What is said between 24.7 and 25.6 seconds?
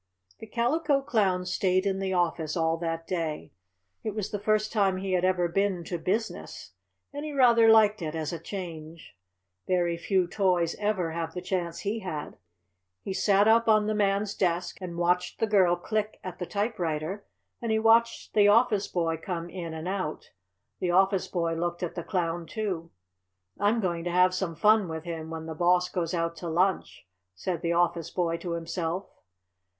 with him when the